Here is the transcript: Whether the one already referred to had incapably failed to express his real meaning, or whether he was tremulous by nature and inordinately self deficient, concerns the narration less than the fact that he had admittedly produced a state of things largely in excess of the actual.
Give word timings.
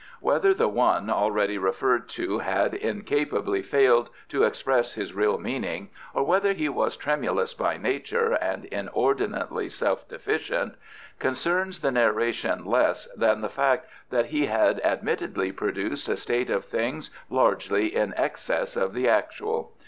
Whether 0.19 0.55
the 0.55 0.67
one 0.67 1.11
already 1.11 1.59
referred 1.59 2.09
to 2.17 2.39
had 2.39 2.73
incapably 2.73 3.61
failed 3.61 4.09
to 4.29 4.45
express 4.45 4.95
his 4.95 5.13
real 5.13 5.37
meaning, 5.37 5.91
or 6.15 6.23
whether 6.23 6.53
he 6.53 6.67
was 6.69 6.97
tremulous 6.97 7.53
by 7.53 7.77
nature 7.77 8.33
and 8.33 8.65
inordinately 8.65 9.69
self 9.69 10.07
deficient, 10.07 10.73
concerns 11.19 11.81
the 11.81 11.91
narration 11.91 12.65
less 12.65 13.07
than 13.15 13.41
the 13.41 13.47
fact 13.47 13.85
that 14.09 14.25
he 14.31 14.47
had 14.47 14.81
admittedly 14.83 15.51
produced 15.51 16.09
a 16.09 16.15
state 16.15 16.49
of 16.49 16.65
things 16.65 17.11
largely 17.29 17.95
in 17.95 18.15
excess 18.17 18.75
of 18.75 18.95
the 18.95 19.07
actual. 19.07 19.71